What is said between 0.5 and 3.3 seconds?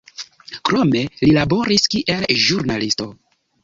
Krome li laboris kiel ĵurnalisto.